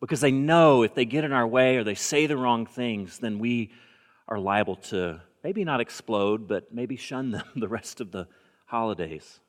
because 0.00 0.20
they 0.20 0.30
know 0.30 0.84
if 0.84 0.94
they 0.94 1.04
get 1.04 1.24
in 1.24 1.32
our 1.32 1.46
way 1.46 1.76
or 1.76 1.84
they 1.84 1.96
say 1.96 2.26
the 2.26 2.36
wrong 2.36 2.66
things, 2.66 3.18
then 3.18 3.40
we 3.40 3.72
are 4.28 4.38
liable 4.38 4.76
to 4.76 5.20
maybe 5.42 5.64
not 5.64 5.80
explode, 5.80 6.46
but 6.46 6.72
maybe 6.72 6.96
shun 6.96 7.30
them 7.32 7.46
the 7.56 7.68
rest 7.68 8.00
of 8.00 8.12
the 8.12 8.28
holidays. 8.66 9.40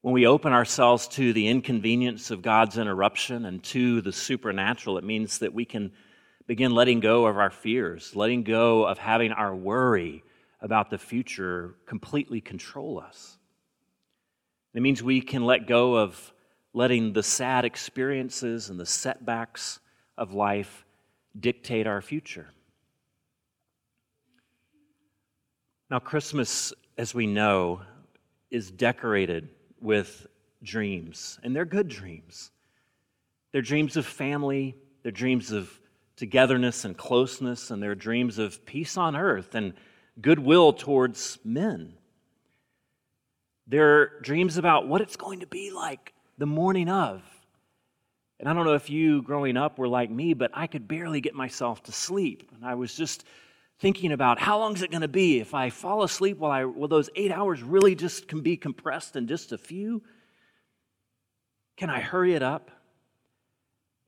When 0.00 0.14
we 0.14 0.26
open 0.26 0.52
ourselves 0.52 1.08
to 1.08 1.32
the 1.32 1.48
inconvenience 1.48 2.30
of 2.30 2.40
God's 2.40 2.78
interruption 2.78 3.44
and 3.44 3.62
to 3.64 4.00
the 4.00 4.12
supernatural, 4.12 4.96
it 4.96 5.04
means 5.04 5.38
that 5.38 5.52
we 5.52 5.64
can 5.64 5.92
begin 6.48 6.74
letting 6.74 6.98
go 6.98 7.26
of 7.26 7.36
our 7.36 7.50
fears, 7.50 8.16
letting 8.16 8.42
go 8.42 8.84
of 8.84 8.98
having 8.98 9.30
our 9.32 9.54
worry 9.54 10.24
about 10.60 10.90
the 10.90 10.98
future 10.98 11.74
completely 11.86 12.40
control 12.40 12.98
us. 12.98 13.36
It 14.74 14.80
means 14.80 15.02
we 15.02 15.20
can 15.20 15.44
let 15.44 15.66
go 15.68 15.96
of 15.96 16.32
letting 16.72 17.12
the 17.12 17.22
sad 17.22 17.64
experiences 17.64 18.70
and 18.70 18.80
the 18.80 18.86
setbacks 18.86 19.78
of 20.16 20.32
life 20.32 20.84
dictate 21.38 21.86
our 21.86 22.00
future. 22.00 22.48
Now, 25.90 25.98
Christmas, 25.98 26.72
as 26.96 27.14
we 27.14 27.26
know, 27.26 27.82
is 28.50 28.70
decorated 28.70 29.50
with 29.80 30.26
dreams, 30.62 31.38
and 31.42 31.54
they're 31.54 31.64
good 31.64 31.88
dreams. 31.88 32.50
They're 33.52 33.62
dreams 33.62 33.96
of 33.96 34.06
family, 34.06 34.76
they're 35.02 35.12
dreams 35.12 35.52
of 35.52 35.70
togetherness 36.18 36.84
and 36.84 36.96
closeness, 36.96 37.70
and 37.70 37.82
they're 37.82 37.94
dreams 37.94 38.38
of 38.38 38.66
peace 38.66 38.96
on 38.96 39.16
earth 39.16 39.54
and 39.54 39.72
goodwill 40.20 40.72
towards 40.72 41.38
men. 41.44 41.94
They're 43.68 44.20
dreams 44.20 44.56
about 44.56 44.88
what 44.88 45.00
it's 45.00 45.16
going 45.16 45.40
to 45.40 45.46
be 45.46 45.70
like 45.70 46.12
the 46.36 46.46
morning 46.46 46.88
of. 46.88 47.22
And 48.40 48.48
I 48.48 48.52
don't 48.52 48.64
know 48.64 48.74
if 48.74 48.90
you 48.90 49.22
growing 49.22 49.56
up 49.56 49.78
were 49.78 49.88
like 49.88 50.10
me, 50.10 50.34
but 50.34 50.50
I 50.54 50.66
could 50.66 50.88
barely 50.88 51.20
get 51.20 51.34
myself 51.34 51.82
to 51.84 51.92
sleep. 51.92 52.50
And 52.54 52.64
I 52.64 52.74
was 52.74 52.94
just 52.94 53.24
thinking 53.78 54.10
about 54.10 54.40
how 54.40 54.58
long 54.58 54.74
is 54.74 54.82
it 54.82 54.90
going 54.90 55.02
to 55.02 55.08
be 55.08 55.38
if 55.38 55.54
I 55.54 55.70
fall 55.70 56.02
asleep 56.02 56.38
while 56.38 56.50
I 56.50 56.64
will 56.64 56.88
those 56.88 57.10
8 57.14 57.30
hours 57.30 57.62
really 57.62 57.94
just 57.94 58.26
can 58.26 58.40
be 58.40 58.56
compressed 58.56 59.14
in 59.14 59.28
just 59.28 59.52
a 59.52 59.58
few? 59.58 60.02
Can 61.76 61.90
I 61.90 62.00
hurry 62.00 62.34
it 62.34 62.42
up? 62.42 62.72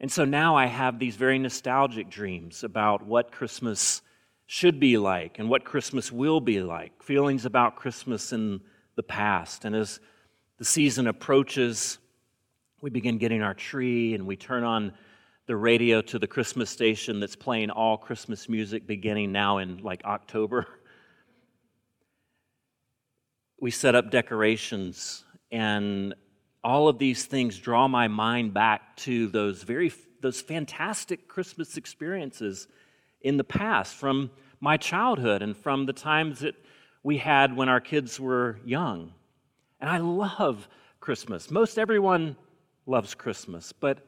And 0.00 0.10
so 0.10 0.24
now 0.24 0.56
I 0.56 0.66
have 0.66 0.98
these 0.98 1.16
very 1.16 1.38
nostalgic 1.38 2.08
dreams 2.08 2.64
about 2.64 3.04
what 3.04 3.30
Christmas 3.30 4.00
should 4.46 4.80
be 4.80 4.96
like 4.96 5.38
and 5.38 5.48
what 5.48 5.64
Christmas 5.64 6.10
will 6.10 6.40
be 6.40 6.62
like, 6.62 7.02
feelings 7.02 7.44
about 7.44 7.76
Christmas 7.76 8.32
in 8.32 8.60
the 8.96 9.02
past. 9.02 9.66
And 9.66 9.76
as 9.76 10.00
the 10.58 10.64
season 10.64 11.06
approaches, 11.06 11.98
we 12.80 12.88
begin 12.88 13.18
getting 13.18 13.42
our 13.42 13.54
tree 13.54 14.14
and 14.14 14.26
we 14.26 14.36
turn 14.36 14.64
on 14.64 14.92
the 15.46 15.56
radio 15.56 16.00
to 16.00 16.18
the 16.18 16.26
Christmas 16.26 16.70
station 16.70 17.20
that's 17.20 17.36
playing 17.36 17.70
all 17.70 17.98
Christmas 17.98 18.48
music 18.48 18.86
beginning 18.86 19.32
now 19.32 19.58
in 19.58 19.78
like 19.78 20.04
October. 20.04 20.66
We 23.62 23.70
set 23.70 23.94
up 23.94 24.10
decorations, 24.10 25.22
and 25.52 26.14
all 26.62 26.88
of 26.88 26.98
these 26.98 27.24
things 27.24 27.58
draw 27.58 27.88
my 27.88 28.08
mind 28.08 28.52
back 28.52 28.96
to 28.96 29.28
those 29.28 29.62
very 29.62 29.92
those 30.20 30.40
fantastic 30.40 31.28
Christmas 31.28 31.76
experiences 31.78 32.68
in 33.22 33.36
the 33.38 33.44
past 33.44 33.94
from 33.94 34.30
my 34.60 34.76
childhood 34.76 35.40
and 35.42 35.56
from 35.56 35.86
the 35.86 35.92
times 35.92 36.40
that 36.40 36.54
we 37.02 37.16
had 37.16 37.56
when 37.56 37.70
our 37.70 37.80
kids 37.80 38.20
were 38.20 38.58
young. 38.64 39.12
And 39.80 39.88
I 39.88 39.98
love 39.98 40.68
Christmas. 41.00 41.50
Most 41.50 41.78
everyone 41.78 42.36
loves 42.84 43.14
Christmas, 43.14 43.72
but 43.72 44.06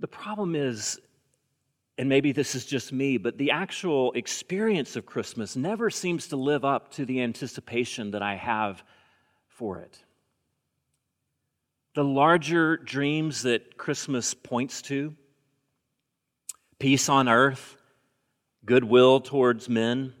the 0.00 0.08
problem 0.08 0.54
is, 0.54 1.00
and 1.96 2.08
maybe 2.08 2.32
this 2.32 2.54
is 2.54 2.66
just 2.66 2.92
me, 2.92 3.16
but 3.16 3.38
the 3.38 3.50
actual 3.50 4.12
experience 4.12 4.96
of 4.96 5.06
Christmas 5.06 5.56
never 5.56 5.88
seems 5.88 6.28
to 6.28 6.36
live 6.36 6.64
up 6.64 6.92
to 6.92 7.06
the 7.06 7.22
anticipation 7.22 8.10
that 8.10 8.22
I 8.22 8.36
have 8.36 8.82
for 9.48 9.78
it. 9.78 10.04
The 11.98 12.04
larger 12.04 12.76
dreams 12.76 13.42
that 13.42 13.76
Christmas 13.76 14.32
points 14.32 14.82
to 14.82 15.16
peace 16.78 17.08
on 17.08 17.28
earth, 17.28 17.76
goodwill 18.64 19.18
towards 19.18 19.68
men, 19.68 20.14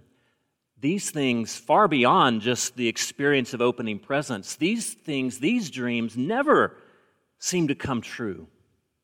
these 0.76 1.12
things, 1.12 1.56
far 1.56 1.86
beyond 1.86 2.40
just 2.40 2.74
the 2.74 2.88
experience 2.88 3.54
of 3.54 3.60
opening 3.60 4.00
presents, 4.00 4.56
these 4.56 4.92
things, 4.92 5.38
these 5.38 5.70
dreams 5.70 6.16
never 6.16 6.76
seem 7.38 7.68
to 7.68 7.76
come 7.76 8.00
true. 8.00 8.48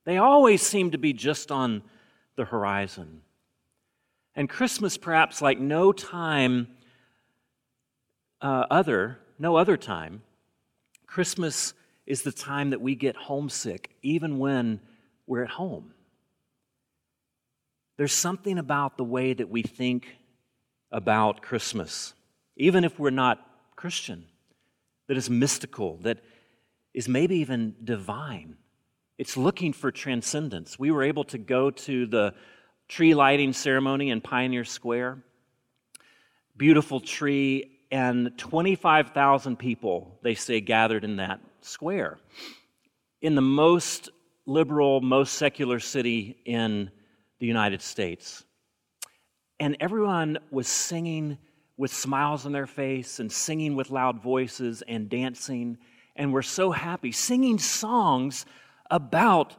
They 0.04 0.18
always 0.18 0.60
seem 0.60 0.90
to 0.90 0.98
be 0.98 1.12
just 1.12 1.52
on 1.52 1.84
the 2.34 2.44
horizon. 2.44 3.20
And 4.34 4.50
Christmas, 4.50 4.96
perhaps 4.96 5.40
like 5.40 5.60
no 5.60 5.92
time 5.92 6.66
uh, 8.40 8.66
other, 8.68 9.20
no 9.38 9.54
other 9.54 9.76
time, 9.76 10.22
Christmas 11.06 11.72
is 12.06 12.22
the 12.22 12.32
time 12.32 12.70
that 12.70 12.80
we 12.80 12.94
get 12.94 13.16
homesick, 13.16 13.90
even 14.02 14.38
when 14.38 14.80
we're 15.26 15.44
at 15.44 15.50
home. 15.50 15.94
There's 17.96 18.12
something 18.12 18.58
about 18.58 18.96
the 18.96 19.04
way 19.04 19.32
that 19.32 19.48
we 19.48 19.62
think 19.62 20.16
about 20.90 21.42
Christmas, 21.42 22.14
even 22.56 22.84
if 22.84 22.98
we're 22.98 23.10
not 23.10 23.44
Christian, 23.76 24.26
that 25.08 25.16
is 25.16 25.28
mystical, 25.30 25.98
that 25.98 26.18
is 26.92 27.08
maybe 27.08 27.36
even 27.36 27.74
divine. 27.82 28.56
It's 29.18 29.36
looking 29.36 29.72
for 29.72 29.90
transcendence. 29.90 30.78
We 30.78 30.90
were 30.90 31.02
able 31.02 31.24
to 31.24 31.38
go 31.38 31.70
to 31.70 32.06
the 32.06 32.34
tree 32.88 33.14
lighting 33.14 33.52
ceremony 33.52 34.10
in 34.10 34.20
Pioneer 34.20 34.64
Square. 34.64 35.22
Beautiful 36.56 37.00
tree, 37.00 37.73
and 37.94 38.36
25,000 38.38 39.56
people, 39.56 40.18
they 40.20 40.34
say, 40.34 40.60
gathered 40.60 41.04
in 41.04 41.18
that 41.18 41.38
square. 41.60 42.18
In 43.22 43.36
the 43.36 43.40
most 43.40 44.10
liberal, 44.46 45.00
most 45.00 45.34
secular 45.34 45.78
city 45.78 46.36
in 46.44 46.90
the 47.38 47.46
United 47.46 47.80
States. 47.80 48.42
And 49.60 49.76
everyone 49.78 50.40
was 50.50 50.66
singing 50.66 51.38
with 51.76 51.94
smiles 51.94 52.44
on 52.44 52.50
their 52.50 52.66
face 52.66 53.20
and 53.20 53.30
singing 53.30 53.76
with 53.76 53.90
loud 53.90 54.20
voices 54.20 54.82
and 54.88 55.08
dancing. 55.08 55.78
And 56.16 56.32
we're 56.32 56.42
so 56.42 56.72
happy, 56.72 57.12
singing 57.12 57.60
songs 57.60 58.44
about 58.90 59.54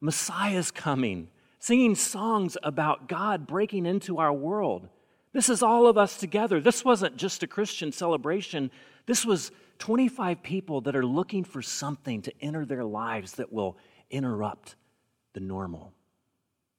Messiah's 0.00 0.70
coming, 0.70 1.28
singing 1.58 1.96
songs 1.96 2.56
about 2.62 3.08
God 3.08 3.46
breaking 3.46 3.84
into 3.84 4.16
our 4.16 4.32
world. 4.32 4.88
This 5.34 5.48
is 5.48 5.64
all 5.64 5.88
of 5.88 5.98
us 5.98 6.16
together. 6.16 6.60
This 6.60 6.84
wasn't 6.84 7.16
just 7.16 7.42
a 7.42 7.48
Christian 7.48 7.90
celebration. 7.90 8.70
This 9.04 9.26
was 9.26 9.50
25 9.80 10.42
people 10.44 10.80
that 10.82 10.94
are 10.94 11.04
looking 11.04 11.42
for 11.42 11.60
something 11.60 12.22
to 12.22 12.32
enter 12.40 12.64
their 12.64 12.84
lives 12.84 13.32
that 13.32 13.52
will 13.52 13.76
interrupt 14.10 14.76
the 15.32 15.40
normal, 15.40 15.92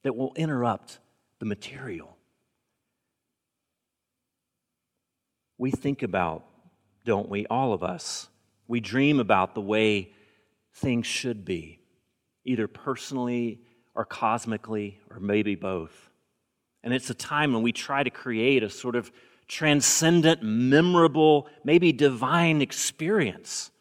that 0.04 0.16
will 0.16 0.32
interrupt 0.36 0.98
the 1.38 1.44
material. 1.44 2.16
We 5.58 5.70
think 5.70 6.02
about, 6.02 6.46
don't 7.04 7.28
we, 7.28 7.46
all 7.46 7.74
of 7.74 7.82
us, 7.82 8.28
we 8.66 8.80
dream 8.80 9.20
about 9.20 9.54
the 9.54 9.60
way 9.60 10.12
things 10.72 11.06
should 11.06 11.44
be, 11.44 11.80
either 12.46 12.68
personally 12.68 13.60
or 13.94 14.06
cosmically, 14.06 14.98
or 15.10 15.20
maybe 15.20 15.56
both. 15.56 16.10
And 16.86 16.94
it's 16.94 17.10
a 17.10 17.14
time 17.14 17.52
when 17.52 17.64
we 17.64 17.72
try 17.72 18.04
to 18.04 18.10
create 18.10 18.62
a 18.62 18.70
sort 18.70 18.94
of 18.94 19.10
transcendent, 19.48 20.44
memorable, 20.44 21.48
maybe 21.64 21.90
divine 21.90 22.62
experience. 22.62 23.72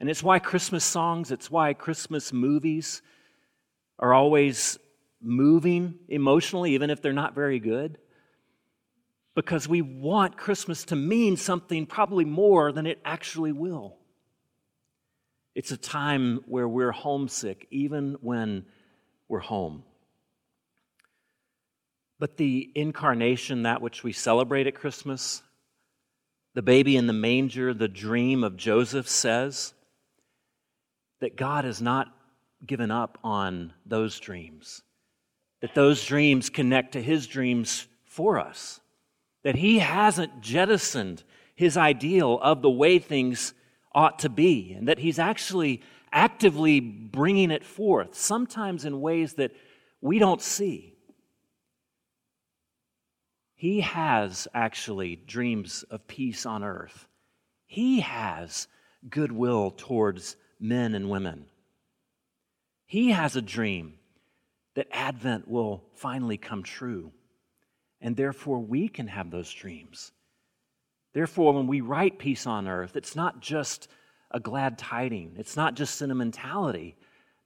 And 0.00 0.10
it's 0.10 0.20
why 0.20 0.40
Christmas 0.40 0.84
songs, 0.84 1.30
it's 1.30 1.52
why 1.52 1.72
Christmas 1.72 2.32
movies 2.32 3.00
are 4.00 4.12
always 4.12 4.76
moving 5.22 6.00
emotionally, 6.08 6.74
even 6.74 6.90
if 6.90 7.00
they're 7.00 7.12
not 7.12 7.36
very 7.36 7.60
good. 7.60 7.96
Because 9.36 9.68
we 9.68 9.80
want 9.80 10.36
Christmas 10.36 10.82
to 10.86 10.96
mean 10.96 11.36
something 11.36 11.86
probably 11.86 12.24
more 12.24 12.72
than 12.72 12.88
it 12.88 12.98
actually 13.04 13.52
will. 13.52 13.98
It's 15.54 15.70
a 15.70 15.76
time 15.76 16.40
where 16.46 16.66
we're 16.66 16.90
homesick, 16.90 17.68
even 17.70 18.16
when 18.20 18.66
we're 19.28 19.38
home. 19.38 19.84
But 22.20 22.36
the 22.36 22.70
incarnation, 22.74 23.62
that 23.62 23.80
which 23.80 24.04
we 24.04 24.12
celebrate 24.12 24.66
at 24.66 24.74
Christmas, 24.74 25.42
the 26.54 26.60
baby 26.60 26.96
in 26.96 27.06
the 27.06 27.14
manger, 27.14 27.72
the 27.72 27.88
dream 27.88 28.44
of 28.44 28.58
Joseph 28.58 29.08
says 29.08 29.72
that 31.20 31.34
God 31.34 31.64
has 31.64 31.80
not 31.80 32.14
given 32.64 32.90
up 32.90 33.16
on 33.24 33.72
those 33.86 34.20
dreams, 34.20 34.82
that 35.62 35.74
those 35.74 36.04
dreams 36.04 36.50
connect 36.50 36.92
to 36.92 37.02
his 37.02 37.26
dreams 37.26 37.86
for 38.04 38.38
us, 38.38 38.80
that 39.42 39.56
he 39.56 39.78
hasn't 39.78 40.42
jettisoned 40.42 41.24
his 41.54 41.78
ideal 41.78 42.38
of 42.42 42.60
the 42.60 42.70
way 42.70 42.98
things 42.98 43.54
ought 43.94 44.18
to 44.18 44.28
be, 44.28 44.74
and 44.74 44.88
that 44.88 44.98
he's 44.98 45.18
actually 45.18 45.80
actively 46.12 46.80
bringing 46.80 47.50
it 47.50 47.64
forth, 47.64 48.14
sometimes 48.14 48.84
in 48.84 49.00
ways 49.00 49.34
that 49.34 49.52
we 50.02 50.18
don't 50.18 50.42
see. 50.42 50.96
He 53.60 53.80
has 53.82 54.48
actually 54.54 55.16
dreams 55.16 55.84
of 55.90 56.06
peace 56.06 56.46
on 56.46 56.64
earth. 56.64 57.06
He 57.66 58.00
has 58.00 58.68
goodwill 59.10 59.74
towards 59.76 60.36
men 60.58 60.94
and 60.94 61.10
women. 61.10 61.44
He 62.86 63.10
has 63.10 63.36
a 63.36 63.42
dream 63.42 63.98
that 64.76 64.88
Advent 64.90 65.46
will 65.46 65.84
finally 65.92 66.38
come 66.38 66.62
true. 66.62 67.12
And 68.00 68.16
therefore, 68.16 68.60
we 68.60 68.88
can 68.88 69.08
have 69.08 69.30
those 69.30 69.52
dreams. 69.52 70.10
Therefore, 71.12 71.52
when 71.52 71.66
we 71.66 71.82
write 71.82 72.18
peace 72.18 72.46
on 72.46 72.66
earth, 72.66 72.96
it's 72.96 73.14
not 73.14 73.40
just 73.40 73.88
a 74.30 74.40
glad 74.40 74.78
tiding, 74.78 75.34
it's 75.36 75.54
not 75.54 75.74
just 75.74 75.96
sentimentality, 75.96 76.96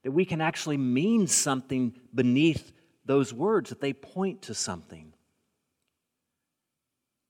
that 0.03 0.11
we 0.11 0.23
can 0.23 0.39
actually 0.39 0.77
mean 0.77 1.27
something 1.27 1.99
beneath 2.13 2.71
those 3.03 3.33
words, 3.33 3.69
that 3.69 3.81
they 3.81 3.91
point 3.91 4.43
to 4.43 4.53
something. 4.53 5.11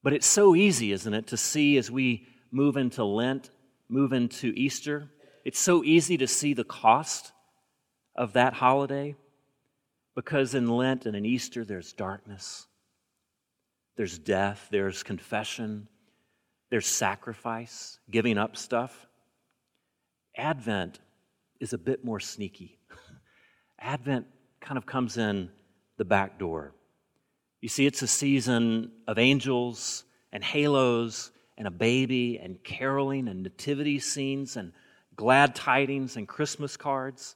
But 0.05 0.13
it's 0.13 0.27
so 0.27 0.55
easy, 0.55 0.91
isn't 0.91 1.15
it, 1.15 1.25
to 1.27 1.35
see 1.35 1.77
as 1.77 1.89
we 1.89 2.27
move 2.51 2.77
into 2.77 3.03
Lent, 3.03 3.49
move 3.89 4.13
into 4.13 4.53
Easter, 4.55 5.09
it's 5.43 5.57
so 5.57 5.83
easy 5.83 6.15
to 6.17 6.27
see 6.27 6.53
the 6.53 6.63
cost 6.63 7.31
of 8.15 8.33
that 8.33 8.53
holiday 8.53 9.15
because 10.13 10.53
in 10.53 10.69
Lent 10.69 11.07
and 11.07 11.15
in 11.15 11.25
Easter 11.25 11.65
there's 11.65 11.91
darkness, 11.91 12.67
there's 13.95 14.19
death, 14.19 14.67
there's 14.69 15.01
confession, 15.01 15.87
there's 16.69 16.85
sacrifice, 16.85 17.97
giving 18.11 18.37
up 18.37 18.57
stuff. 18.57 19.07
Advent 20.37 20.99
is 21.59 21.73
a 21.73 21.79
bit 21.79 22.05
more 22.05 22.19
sneaky. 22.19 22.77
Advent 23.79 24.27
kind 24.61 24.77
of 24.77 24.85
comes 24.85 25.17
in 25.17 25.49
the 25.97 26.05
back 26.05 26.37
door. 26.37 26.74
You 27.65 27.69
see, 27.69 27.87
it's 27.87 28.03
a 28.03 28.07
season 28.07 28.91
of 29.07 29.17
angels 29.17 30.03
and 30.31 30.43
halos 30.43 31.31
and 31.57 31.67
a 31.67 31.71
baby 31.71 32.37
and 32.37 32.63
caroling 32.63 33.27
and 33.27 33.41
nativity 33.41 33.97
scenes 33.97 34.55
and 34.55 34.71
glad 35.15 35.55
tidings 35.55 36.15
and 36.15 36.27
Christmas 36.27 36.77
cards. 36.77 37.35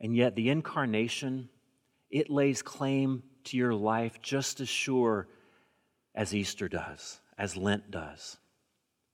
And 0.00 0.14
yet, 0.14 0.36
the 0.36 0.48
incarnation, 0.48 1.48
it 2.08 2.30
lays 2.30 2.62
claim 2.62 3.24
to 3.46 3.56
your 3.56 3.74
life 3.74 4.22
just 4.22 4.60
as 4.60 4.68
sure 4.68 5.26
as 6.14 6.32
Easter 6.32 6.68
does, 6.68 7.18
as 7.36 7.56
Lent 7.56 7.90
does. 7.90 8.36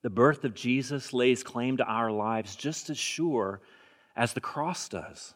The 0.03 0.11
birth 0.11 0.45
of 0.45 0.55
Jesus 0.55 1.15
lays 1.15 1.43
claim 1.43 1.79
to 1.79 1.85
our 1.85 2.13
lives 2.13 2.55
just 2.55 2.91
as 2.91 2.99
sure 2.99 3.63
as 4.15 4.35
the 4.35 4.43
cross 4.43 4.91
does. 4.91 5.33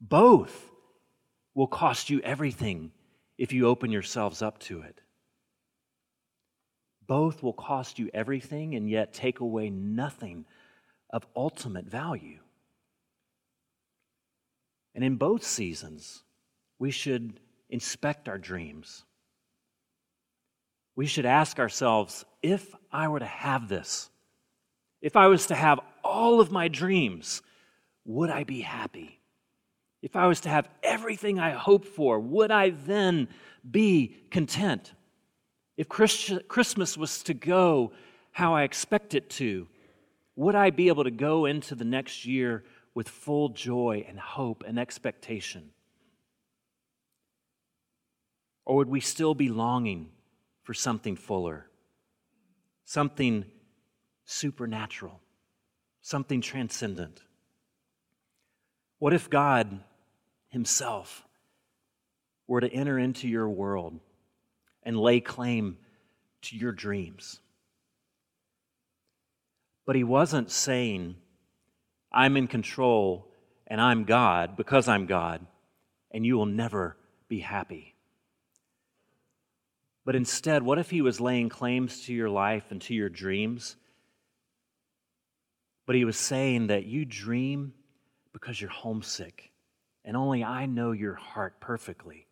Both 0.00 0.72
will 1.54 1.66
cost 1.66 2.10
you 2.10 2.20
everything 2.20 2.92
if 3.38 3.52
you 3.52 3.66
open 3.66 3.90
yourselves 3.90 4.42
up 4.42 4.58
to 4.60 4.82
it. 4.82 5.00
Both 7.06 7.42
will 7.42 7.52
cost 7.52 7.98
you 7.98 8.10
everything 8.14 8.74
and 8.74 8.88
yet 8.88 9.12
take 9.12 9.40
away 9.40 9.68
nothing 9.70 10.46
of 11.10 11.26
ultimate 11.36 11.86
value. 11.86 12.38
And 14.94 15.04
in 15.04 15.16
both 15.16 15.42
seasons, 15.42 16.22
we 16.78 16.90
should 16.90 17.40
inspect 17.68 18.28
our 18.28 18.38
dreams. 18.38 19.04
We 20.94 21.06
should 21.06 21.26
ask 21.26 21.58
ourselves 21.58 22.24
if 22.42 22.74
I 22.90 23.08
were 23.08 23.20
to 23.20 23.26
have 23.26 23.68
this, 23.68 24.10
if 25.00 25.16
I 25.16 25.26
was 25.26 25.46
to 25.46 25.54
have 25.54 25.80
all 26.04 26.40
of 26.40 26.50
my 26.50 26.68
dreams, 26.68 27.42
would 28.04 28.30
I 28.30 28.44
be 28.44 28.60
happy? 28.60 29.21
If 30.02 30.16
I 30.16 30.26
was 30.26 30.40
to 30.40 30.48
have 30.48 30.68
everything 30.82 31.38
I 31.38 31.50
hope 31.50 31.84
for, 31.84 32.18
would 32.18 32.50
I 32.50 32.70
then 32.70 33.28
be 33.68 34.16
content? 34.30 34.92
If 35.76 35.88
Christmas 35.88 36.98
was 36.98 37.22
to 37.22 37.34
go 37.34 37.92
how 38.32 38.54
I 38.54 38.64
expect 38.64 39.14
it 39.14 39.30
to, 39.30 39.68
would 40.34 40.54
I 40.54 40.70
be 40.70 40.88
able 40.88 41.04
to 41.04 41.10
go 41.10 41.46
into 41.46 41.74
the 41.74 41.84
next 41.84 42.26
year 42.26 42.64
with 42.94 43.08
full 43.08 43.50
joy 43.50 44.04
and 44.08 44.18
hope 44.18 44.64
and 44.66 44.78
expectation? 44.78 45.70
Or 48.64 48.76
would 48.76 48.88
we 48.88 49.00
still 49.00 49.34
be 49.34 49.48
longing 49.48 50.10
for 50.62 50.74
something 50.74 51.16
fuller, 51.16 51.66
something 52.84 53.44
supernatural, 54.24 55.20
something 56.00 56.40
transcendent? 56.40 57.20
What 58.98 59.12
if 59.12 59.28
God 59.28 59.80
himself 60.52 61.24
were 62.46 62.60
to 62.60 62.72
enter 62.72 62.98
into 62.98 63.28
your 63.28 63.48
world 63.48 63.98
and 64.84 64.98
lay 64.98 65.20
claim 65.20 65.78
to 66.42 66.56
your 66.56 66.72
dreams. 66.72 67.40
But 69.86 69.96
he 69.96 70.04
wasn't 70.04 70.50
saying, 70.50 71.16
I'm 72.12 72.36
in 72.36 72.46
control 72.48 73.28
and 73.66 73.80
I'm 73.80 74.04
God 74.04 74.56
because 74.56 74.88
I'm 74.88 75.06
God, 75.06 75.44
and 76.12 76.26
you 76.26 76.36
will 76.36 76.46
never 76.46 76.96
be 77.28 77.40
happy. 77.40 77.96
But 80.04 80.16
instead, 80.16 80.62
what 80.62 80.78
if 80.78 80.90
he 80.90 81.02
was 81.02 81.20
laying 81.20 81.48
claims 81.48 82.06
to 82.06 82.14
your 82.14 82.30
life 82.30 82.64
and 82.70 82.80
to 82.82 82.94
your 82.94 83.08
dreams 83.08 83.76
But 85.86 85.96
he 85.96 86.04
was 86.04 86.16
saying 86.16 86.68
that 86.68 86.86
you 86.86 87.04
dream 87.04 87.74
because 88.32 88.60
you're 88.60 88.70
homesick, 88.70 89.51
and 90.04 90.16
only 90.16 90.42
I 90.42 90.66
know 90.66 90.92
your 90.92 91.14
heart 91.14 91.60
perfectly. 91.60 92.26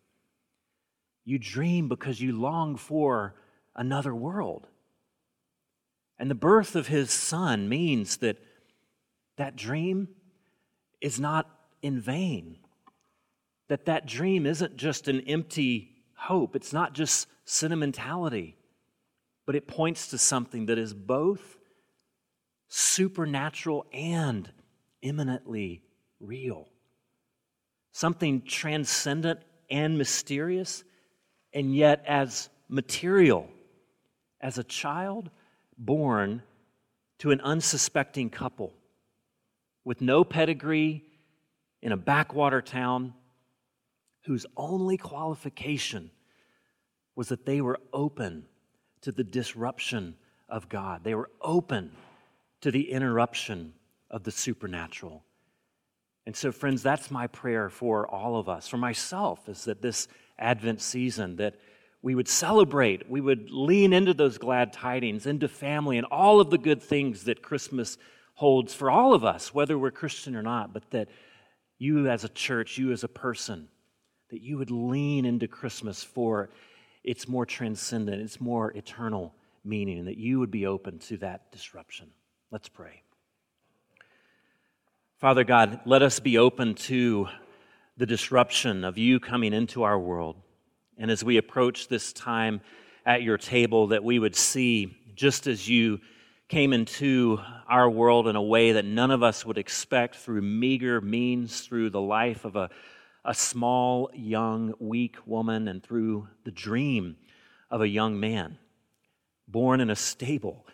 You 1.23 1.39
dream 1.39 1.87
because 1.87 2.19
you 2.19 2.37
long 2.37 2.75
for 2.75 3.35
another 3.75 4.13
world. 4.13 4.67
And 6.17 6.29
the 6.29 6.35
birth 6.35 6.75
of 6.75 6.87
his 6.87 7.11
son 7.11 7.69
means 7.69 8.17
that 8.17 8.37
that 9.37 9.55
dream 9.55 10.09
is 10.99 11.19
not 11.19 11.49
in 11.81 11.99
vain. 11.99 12.57
That 13.69 13.85
that 13.85 14.05
dream 14.05 14.45
isn't 14.45 14.75
just 14.75 15.07
an 15.07 15.21
empty 15.21 16.03
hope. 16.15 16.55
It's 16.55 16.73
not 16.73 16.93
just 16.93 17.27
sentimentality, 17.45 18.57
but 19.45 19.55
it 19.55 19.67
points 19.67 20.07
to 20.09 20.17
something 20.17 20.67
that 20.67 20.77
is 20.77 20.93
both 20.93 21.57
supernatural 22.67 23.85
and 23.91 24.49
imminently 25.01 25.81
real. 26.19 26.67
Something 27.91 28.41
transcendent 28.43 29.41
and 29.69 29.97
mysterious, 29.97 30.83
and 31.53 31.75
yet 31.75 32.03
as 32.07 32.49
material, 32.67 33.47
as 34.39 34.57
a 34.57 34.63
child 34.63 35.29
born 35.77 36.41
to 37.19 37.31
an 37.31 37.41
unsuspecting 37.41 38.29
couple 38.29 38.73
with 39.83 40.01
no 40.01 40.23
pedigree 40.23 41.03
in 41.81 41.91
a 41.91 41.97
backwater 41.97 42.61
town 42.61 43.13
whose 44.25 44.45
only 44.55 44.97
qualification 44.97 46.11
was 47.15 47.29
that 47.29 47.45
they 47.45 47.61
were 47.61 47.79
open 47.91 48.45
to 49.01 49.11
the 49.11 49.23
disruption 49.23 50.15
of 50.47 50.69
God. 50.69 51.03
They 51.03 51.15
were 51.15 51.31
open 51.41 51.91
to 52.61 52.71
the 52.71 52.91
interruption 52.91 53.73
of 54.09 54.23
the 54.23 54.31
supernatural. 54.31 55.23
And 56.25 56.35
so, 56.35 56.51
friends, 56.51 56.83
that's 56.83 57.09
my 57.09 57.27
prayer 57.27 57.69
for 57.69 58.07
all 58.07 58.37
of 58.37 58.47
us, 58.47 58.67
for 58.67 58.77
myself, 58.77 59.49
is 59.49 59.65
that 59.65 59.81
this 59.81 60.07
Advent 60.37 60.81
season, 60.81 61.37
that 61.37 61.55
we 62.01 62.15
would 62.15 62.27
celebrate, 62.27 63.09
we 63.09 63.21
would 63.21 63.49
lean 63.51 63.93
into 63.93 64.13
those 64.13 64.37
glad 64.37 64.73
tidings, 64.73 65.25
into 65.25 65.47
family, 65.47 65.97
and 65.97 66.07
all 66.07 66.39
of 66.39 66.49
the 66.49 66.57
good 66.57 66.81
things 66.81 67.25
that 67.25 67.41
Christmas 67.41 67.97
holds 68.33 68.73
for 68.73 68.89
all 68.89 69.13
of 69.13 69.23
us, 69.23 69.53
whether 69.53 69.77
we're 69.77 69.91
Christian 69.91 70.35
or 70.35 70.41
not, 70.41 70.73
but 70.73 70.89
that 70.91 71.09
you 71.77 72.07
as 72.07 72.23
a 72.23 72.29
church, 72.29 72.77
you 72.77 72.91
as 72.91 73.03
a 73.03 73.07
person, 73.07 73.67
that 74.29 74.41
you 74.41 74.57
would 74.57 74.71
lean 74.71 75.25
into 75.25 75.47
Christmas 75.47 76.03
for 76.03 76.49
its 77.03 77.27
more 77.27 77.45
transcendent, 77.45 78.21
its 78.21 78.39
more 78.39 78.71
eternal 78.71 79.33
meaning, 79.63 79.99
and 79.99 80.07
that 80.07 80.17
you 80.17 80.39
would 80.39 80.51
be 80.51 80.65
open 80.65 80.99
to 80.99 81.17
that 81.17 81.51
disruption. 81.51 82.09
Let's 82.51 82.69
pray. 82.69 83.03
Father 85.21 85.43
God, 85.43 85.81
let 85.85 86.01
us 86.01 86.19
be 86.19 86.39
open 86.39 86.73
to 86.73 87.27
the 87.95 88.07
disruption 88.07 88.83
of 88.83 88.97
you 88.97 89.19
coming 89.19 89.53
into 89.53 89.83
our 89.83 89.99
world. 89.99 90.35
And 90.97 91.11
as 91.11 91.23
we 91.23 91.37
approach 91.37 91.87
this 91.87 92.11
time 92.11 92.61
at 93.05 93.21
your 93.21 93.37
table, 93.37 93.89
that 93.89 94.03
we 94.03 94.17
would 94.17 94.35
see, 94.35 94.97
just 95.13 95.45
as 95.45 95.69
you 95.69 95.99
came 96.49 96.73
into 96.73 97.37
our 97.69 97.87
world 97.87 98.27
in 98.27 98.35
a 98.35 98.41
way 98.41 98.71
that 98.71 98.83
none 98.83 99.11
of 99.11 99.21
us 99.21 99.45
would 99.45 99.59
expect 99.59 100.15
through 100.15 100.41
meager 100.41 100.99
means, 101.01 101.61
through 101.61 101.91
the 101.91 102.01
life 102.01 102.43
of 102.43 102.55
a, 102.55 102.71
a 103.23 103.35
small, 103.35 104.09
young, 104.15 104.73
weak 104.79 105.17
woman, 105.27 105.67
and 105.67 105.83
through 105.83 106.27
the 106.45 106.51
dream 106.51 107.15
of 107.69 107.81
a 107.81 107.87
young 107.87 108.19
man 108.19 108.57
born 109.47 109.81
in 109.81 109.91
a 109.91 109.95
stable. 109.95 110.65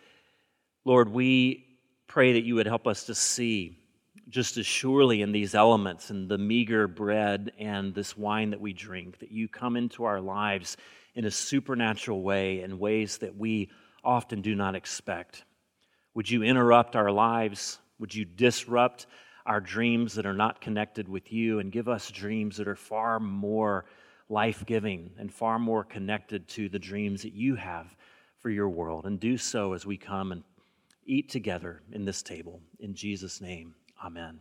Lord, 0.86 1.10
we 1.10 1.66
pray 2.06 2.32
that 2.32 2.44
you 2.44 2.54
would 2.54 2.66
help 2.66 2.86
us 2.86 3.04
to 3.04 3.14
see 3.14 3.78
just 4.28 4.56
as 4.56 4.66
surely 4.66 5.22
in 5.22 5.32
these 5.32 5.54
elements 5.54 6.10
and 6.10 6.28
the 6.28 6.38
meager 6.38 6.86
bread 6.86 7.52
and 7.58 7.94
this 7.94 8.16
wine 8.16 8.50
that 8.50 8.60
we 8.60 8.72
drink, 8.72 9.18
that 9.20 9.32
you 9.32 9.48
come 9.48 9.76
into 9.76 10.04
our 10.04 10.20
lives 10.20 10.76
in 11.14 11.24
a 11.24 11.30
supernatural 11.30 12.22
way, 12.22 12.62
in 12.62 12.78
ways 12.78 13.18
that 13.18 13.36
we 13.36 13.70
often 14.04 14.42
do 14.42 14.54
not 14.54 14.74
expect. 14.74 15.44
Would 16.14 16.30
you 16.30 16.42
interrupt 16.42 16.96
our 16.96 17.10
lives? 17.10 17.78
Would 17.98 18.14
you 18.14 18.24
disrupt 18.24 19.06
our 19.46 19.60
dreams 19.60 20.14
that 20.14 20.26
are 20.26 20.34
not 20.34 20.60
connected 20.60 21.08
with 21.08 21.32
you 21.32 21.58
and 21.58 21.72
give 21.72 21.88
us 21.88 22.10
dreams 22.10 22.58
that 22.58 22.68
are 22.68 22.76
far 22.76 23.18
more 23.18 23.86
life 24.28 24.64
giving 24.66 25.10
and 25.18 25.32
far 25.32 25.58
more 25.58 25.84
connected 25.84 26.46
to 26.48 26.68
the 26.68 26.78
dreams 26.78 27.22
that 27.22 27.32
you 27.32 27.54
have 27.54 27.96
for 28.38 28.50
your 28.50 28.68
world? 28.68 29.06
And 29.06 29.18
do 29.18 29.38
so 29.38 29.72
as 29.72 29.86
we 29.86 29.96
come 29.96 30.32
and 30.32 30.44
eat 31.06 31.30
together 31.30 31.80
in 31.92 32.04
this 32.04 32.22
table. 32.22 32.60
In 32.78 32.94
Jesus' 32.94 33.40
name, 33.40 33.74
amen. 34.04 34.40